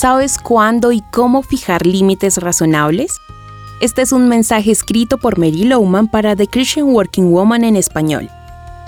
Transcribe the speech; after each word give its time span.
¿Sabes 0.00 0.38
cuándo 0.38 0.92
y 0.92 1.02
cómo 1.12 1.42
fijar 1.42 1.84
límites 1.84 2.38
razonables? 2.38 3.18
Este 3.82 4.00
es 4.00 4.12
un 4.12 4.30
mensaje 4.30 4.70
escrito 4.70 5.18
por 5.18 5.38
Mary 5.38 5.64
Lowman 5.64 6.08
para 6.08 6.34
The 6.34 6.46
Christian 6.46 6.86
Working 6.86 7.30
Woman 7.30 7.64
en 7.64 7.76
español. 7.76 8.30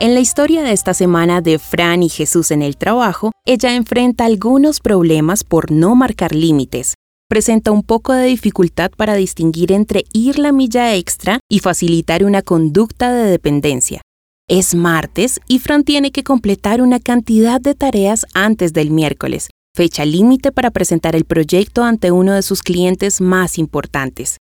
En 0.00 0.14
la 0.14 0.20
historia 0.20 0.62
de 0.62 0.72
esta 0.72 0.94
semana 0.94 1.42
de 1.42 1.58
Fran 1.58 2.02
y 2.02 2.08
Jesús 2.08 2.50
en 2.50 2.62
el 2.62 2.78
trabajo, 2.78 3.30
ella 3.44 3.74
enfrenta 3.74 4.24
algunos 4.24 4.80
problemas 4.80 5.44
por 5.44 5.70
no 5.70 5.94
marcar 5.94 6.34
límites. 6.34 6.94
Presenta 7.28 7.72
un 7.72 7.82
poco 7.82 8.14
de 8.14 8.24
dificultad 8.24 8.90
para 8.96 9.14
distinguir 9.14 9.70
entre 9.70 10.04
ir 10.14 10.38
la 10.38 10.50
milla 10.50 10.94
extra 10.94 11.40
y 11.46 11.58
facilitar 11.58 12.24
una 12.24 12.40
conducta 12.40 13.12
de 13.12 13.30
dependencia. 13.30 14.00
Es 14.48 14.74
martes 14.74 15.40
y 15.46 15.58
Fran 15.58 15.84
tiene 15.84 16.10
que 16.10 16.24
completar 16.24 16.80
una 16.80 17.00
cantidad 17.00 17.60
de 17.60 17.74
tareas 17.74 18.24
antes 18.32 18.72
del 18.72 18.90
miércoles, 18.90 19.50
fecha 19.74 20.04
límite 20.04 20.52
para 20.52 20.70
presentar 20.70 21.16
el 21.16 21.24
proyecto 21.24 21.82
ante 21.82 22.10
uno 22.12 22.34
de 22.34 22.42
sus 22.42 22.62
clientes 22.62 23.20
más 23.20 23.58
importantes. 23.58 24.36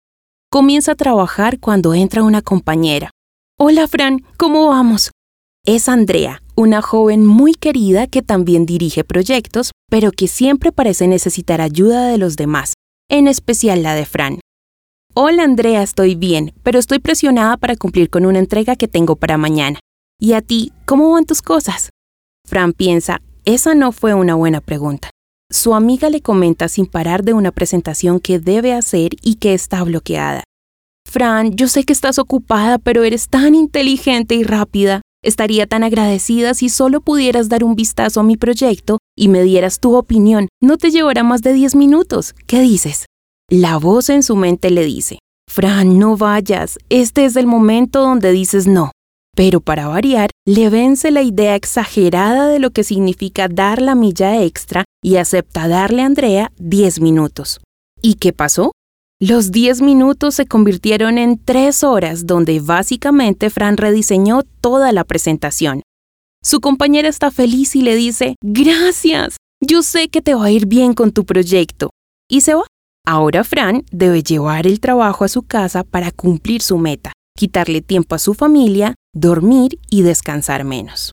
Comienza 0.50 0.92
a 0.92 0.96
trabajar 0.96 1.60
cuando 1.60 1.95
entra 1.95 2.24
una 2.24 2.42
compañera. 2.42 3.10
Hola 3.56 3.86
Fran, 3.86 4.24
¿cómo 4.36 4.69
vamos? 4.69 5.12
Es 5.64 5.88
Andrea, 5.88 6.42
una 6.56 6.82
joven 6.82 7.27
muy 7.27 7.55
querida 7.55 8.08
que 8.08 8.22
también 8.22 8.66
dirige 8.66 9.05
proyectos, 9.05 9.70
pero 9.88 10.10
que 10.10 10.27
siempre 10.27 10.72
parece 10.72 11.06
necesitar 11.06 11.60
ayuda 11.60 12.08
de 12.08 12.19
los 12.19 12.36
demás, 12.36 12.74
en 13.08 13.28
especial 13.28 13.83
la 13.84 13.94
de 13.94 14.06
Fran. 14.06 14.41
Hola 15.14 15.44
Andrea, 15.44 15.83
estoy 15.83 16.16
bien, 16.16 16.55
pero 16.64 16.78
estoy 16.78 16.98
presionada 16.98 17.56
para 17.56 17.77
cumplir 17.77 18.10
con 18.10 18.27
una 18.27 18.38
entrega 18.38 18.74
que 18.74 18.88
tengo 18.88 19.14
para 19.14 19.36
mañana. 19.36 19.78
¿Y 20.19 20.33
a 20.33 20.41
ti, 20.41 20.72
cómo 20.86 21.12
van 21.12 21.27
tus 21.27 21.42
cosas? 21.42 21.91
Fran 22.48 22.72
piensa, 22.72 23.20
esa 23.44 23.74
no 23.74 23.92
fue 23.92 24.14
una 24.14 24.34
buena 24.34 24.60
pregunta. 24.60 25.10
Su 25.52 25.74
amiga 25.74 26.10
le 26.10 26.22
comenta 26.22 26.68
sin 26.68 26.86
parar 26.86 27.24
de 27.24 27.32
una 27.32 27.50
presentación 27.50 28.20
que 28.20 28.38
debe 28.38 28.72
hacer 28.72 29.16
y 29.20 29.34
que 29.34 29.52
está 29.52 29.83
bloqueada. 29.83 30.44
Fran, 31.05 31.56
yo 31.56 31.66
sé 31.66 31.83
que 31.83 31.92
estás 31.92 32.20
ocupada, 32.20 32.78
pero 32.78 33.02
eres 33.02 33.28
tan 33.28 33.56
inteligente 33.56 34.36
y 34.36 34.44
rápida. 34.44 35.00
Estaría 35.25 35.66
tan 35.66 35.83
agradecida 35.83 36.55
si 36.55 36.69
solo 36.69 37.00
pudieras 37.00 37.48
dar 37.48 37.64
un 37.64 37.75
vistazo 37.75 38.20
a 38.20 38.22
mi 38.22 38.36
proyecto 38.36 38.98
y 39.19 39.27
me 39.27 39.42
dieras 39.42 39.80
tu 39.80 39.97
opinión. 39.97 40.47
No 40.62 40.77
te 40.77 40.92
llevará 40.92 41.25
más 41.25 41.42
de 41.42 41.53
10 41.53 41.75
minutos. 41.75 42.32
¿Qué 42.47 42.60
dices? 42.60 43.06
La 43.50 43.77
voz 43.77 44.08
en 44.08 44.22
su 44.22 44.36
mente 44.36 44.70
le 44.70 44.84
dice, 44.84 45.19
Fran, 45.50 45.98
no 45.98 46.16
vayas. 46.16 46.78
Este 46.91 47.25
es 47.25 47.34
el 47.34 47.48
momento 47.48 48.03
donde 48.03 48.30
dices 48.30 48.69
no. 48.69 48.92
Pero 49.34 49.60
para 49.60 49.88
variar, 49.88 50.30
le 50.46 50.70
vence 50.70 51.10
la 51.10 51.22
idea 51.22 51.55
exagerada 51.55 52.48
de 52.48 52.58
lo 52.58 52.70
que 52.70 52.84
significa 52.84 53.48
dar 53.48 53.83
la 53.83 53.94
milla 53.94 54.42
extra 54.42 54.84
y 55.02 55.16
acepta 55.16 55.69
darle 55.69 56.02
a 56.02 56.06
Andrea 56.06 56.52
10 56.58 57.00
minutos. 57.00 57.60
¿Y 58.00 58.14
qué 58.14 58.32
pasó? 58.32 58.72
Los 59.20 59.52
10 59.52 59.82
minutos 59.82 60.34
se 60.34 60.47
convirtieron 60.47 61.19
en 61.19 61.38
3 61.38 61.84
horas 61.84 62.27
donde 62.27 62.60
básicamente 62.60 63.50
Fran 63.50 63.77
rediseñó 63.77 64.42
toda 64.62 64.92
la 64.92 65.05
presentación. 65.05 65.82
Su 66.42 66.60
compañera 66.60 67.08
está 67.08 67.30
feliz 67.30 67.77
y 67.77 67.82
le 67.82 67.94
dice, 67.94 68.36
gracias, 68.42 69.36
yo 69.62 69.82
sé 69.82 70.08
que 70.08 70.22
te 70.22 70.34
va 70.34 70.47
a 70.47 70.50
ir 70.50 70.64
bien 70.64 70.94
con 70.94 71.12
tu 71.12 71.27
proyecto. 71.27 71.91
Y 72.30 72.41
se 72.41 72.54
va. 72.54 72.64
Ahora 73.06 73.44
Fran 73.44 73.84
debe 73.92 74.22
llevar 74.22 74.66
el 74.66 74.80
trabajo 74.80 75.25
a 75.25 75.28
su 75.28 75.42
casa 75.42 75.84
para 75.84 76.12
cumplir 76.12 76.62
su 76.62 76.78
meta, 76.78 77.12
quitarle 77.36 77.82
tiempo 77.82 78.14
a 78.14 78.19
su 78.19 78.32
familia, 78.32 78.94
dormir 79.14 79.78
y 79.91 80.03
descansar 80.03 80.64
menos. 80.64 81.12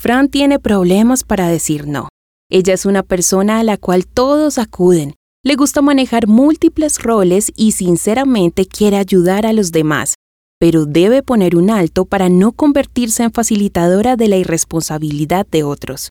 Fran 0.00 0.28
tiene 0.28 0.58
problemas 0.58 1.24
para 1.24 1.48
decir 1.48 1.86
no. 1.86 2.08
Ella 2.50 2.74
es 2.74 2.86
una 2.86 3.02
persona 3.02 3.58
a 3.58 3.64
la 3.64 3.76
cual 3.76 4.06
todos 4.06 4.58
acuden. 4.58 5.14
Le 5.44 5.54
gusta 5.56 5.82
manejar 5.82 6.28
múltiples 6.28 7.02
roles 7.02 7.52
y 7.56 7.72
sinceramente 7.72 8.66
quiere 8.66 8.96
ayudar 8.96 9.46
a 9.46 9.52
los 9.52 9.72
demás, 9.72 10.14
pero 10.60 10.86
debe 10.86 11.22
poner 11.22 11.56
un 11.56 11.70
alto 11.70 12.04
para 12.04 12.28
no 12.28 12.52
convertirse 12.52 13.24
en 13.24 13.32
facilitadora 13.32 14.16
de 14.16 14.28
la 14.28 14.36
irresponsabilidad 14.36 15.46
de 15.46 15.62
otros. 15.62 16.10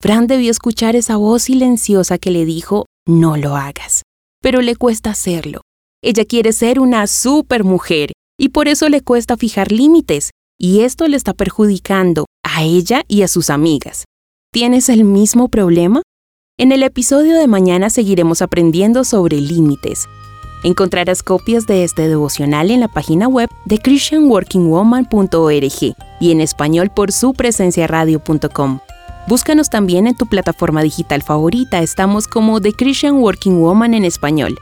Fran 0.00 0.26
debió 0.26 0.50
escuchar 0.50 0.94
esa 0.94 1.16
voz 1.16 1.44
silenciosa 1.44 2.18
que 2.18 2.30
le 2.30 2.44
dijo, 2.44 2.86
no 3.06 3.36
lo 3.36 3.56
hagas, 3.56 4.02
pero 4.40 4.60
le 4.62 4.76
cuesta 4.76 5.10
hacerlo. 5.10 5.62
Ella 6.02 6.24
quiere 6.24 6.52
ser 6.52 6.78
una 6.78 7.06
supermujer 7.08 8.12
y 8.38 8.50
por 8.50 8.68
eso 8.68 8.88
le 8.88 9.02
cuesta 9.02 9.36
fijar 9.36 9.72
límites, 9.72 10.30
y 10.58 10.80
esto 10.80 11.08
le 11.08 11.16
está 11.16 11.34
perjudicando 11.34 12.26
a 12.44 12.62
ella 12.62 13.02
y 13.08 13.22
a 13.22 13.28
sus 13.28 13.50
amigas. 13.50 14.04
¿Tienes 14.52 14.88
el 14.88 15.04
mismo 15.04 15.48
problema? 15.48 16.02
En 16.56 16.72
el 16.72 16.82
episodio 16.82 17.36
de 17.36 17.46
mañana 17.46 17.90
seguiremos 17.90 18.40
aprendiendo 18.42 19.04
sobre 19.04 19.40
límites. 19.40 20.08
Encontrarás 20.64 21.22
copias 21.22 21.66
de 21.66 21.84
este 21.84 22.08
devocional 22.08 22.72
en 22.72 22.80
la 22.80 22.88
página 22.88 23.28
web 23.28 23.48
de 23.64 23.78
christianworkingwoman.org 23.78 25.94
y 26.20 26.32
en 26.32 26.40
español 26.40 26.90
por 26.94 27.12
su 27.12 27.34
presencia 27.34 27.86
radio.com. 27.86 28.80
Búscanos 29.28 29.70
también 29.70 30.08
en 30.08 30.16
tu 30.16 30.26
plataforma 30.26 30.82
digital 30.82 31.22
favorita, 31.22 31.80
estamos 31.80 32.26
como 32.26 32.60
The 32.60 32.72
Christian 32.72 33.14
Working 33.16 33.60
Woman 33.60 33.94
en 33.94 34.04
español. 34.04 34.58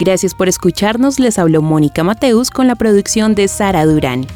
Gracias 0.00 0.32
por 0.34 0.48
escucharnos, 0.48 1.20
les 1.20 1.38
habló 1.38 1.60
Mónica 1.60 2.02
Mateus 2.02 2.50
con 2.50 2.66
la 2.66 2.74
producción 2.74 3.34
de 3.34 3.48
Sara 3.48 3.84
Durán. 3.84 4.26